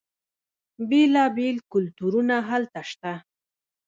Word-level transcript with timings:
بیلا 0.89 1.25
بیل 1.35 1.57
کلتورونه 1.71 2.35
هلته 2.49 2.81
شته. 2.89 3.13